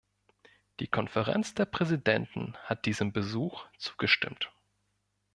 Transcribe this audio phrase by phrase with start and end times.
[0.79, 4.51] Die Konferenz der Präsidenten hat diesem Besuch zugestimmt.